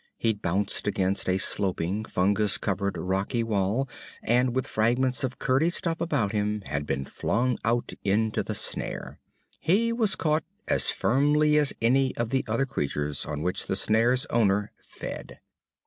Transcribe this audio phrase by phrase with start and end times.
[0.17, 3.87] He'd bounced against a sloping, fungus covered rocky wall
[4.23, 8.55] and with fragments of curdy stuff about him had been flung out and into the
[8.55, 9.19] snare.
[9.59, 14.25] He was caught as firmly as any of the other creatures on which the snare's
[14.31, 15.39] owner fed.